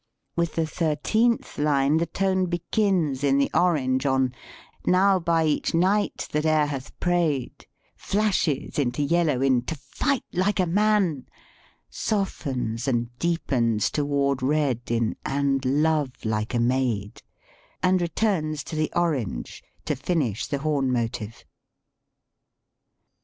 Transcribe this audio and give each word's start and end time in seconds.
With 0.35 0.55
the 0.55 0.65
thirteenth 0.65 1.59
line 1.59 1.97
the 1.97 2.07
tone 2.07 2.47
begins 2.47 3.23
in 3.23 3.37
the 3.37 3.51
orange 3.53 4.07
on," 4.07 4.33
Now 4.87 5.19
by 5.19 5.45
each 5.45 5.75
knight 5.75 6.27
that 6.31 6.43
e'er 6.43 6.65
hath 6.65 6.99
prayed," 6.99 7.67
flashes 7.97 8.79
into 8.79 9.03
yellow 9.03 9.41
in 9.43 9.61
"to 9.65 9.75
fight 9.75 10.23
like 10.33 10.59
a 10.59 10.65
man," 10.65 11.27
softens 11.87 12.87
and 12.87 13.15
deepens 13.19 13.91
toward 13.91 14.41
red 14.41 14.81
in 14.87 15.17
"and 15.23 15.63
love 15.65 16.25
like 16.25 16.55
a 16.55 16.59
maid," 16.59 17.21
and 17.83 18.01
returns 18.01 18.63
to 18.63 18.75
the 18.75 18.91
orange 18.95 19.63
to 19.85 19.95
finish 19.95 20.47
the 20.47 20.57
horn 20.65 20.91
motive. 20.91 21.45